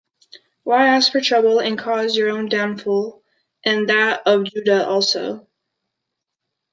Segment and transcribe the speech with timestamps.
[0.63, 3.21] Why ask for trouble and cause your own downfall
[3.63, 5.47] and that of Judah also?